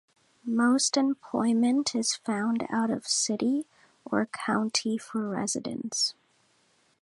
Most 0.43 0.97
employment 0.97 1.93
is 1.93 2.15
found 2.15 2.65
out 2.71 2.89
of 2.89 3.05
city 3.05 3.67
or 4.03 4.25
county 4.25 4.97
for 4.97 5.29
residents. 5.29 6.15